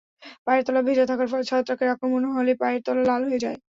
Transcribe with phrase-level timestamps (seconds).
[0.45, 3.57] পায়ের তলা ভেজা থাকার ফলে ছত্রাকের সংক্রমণ হলে পায়ের তলা লাল হয়ে যায়।